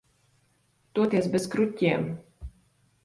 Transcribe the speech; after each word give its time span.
Toties 0.99 1.29
bez 1.35 1.47
kruķiem. 1.57 2.09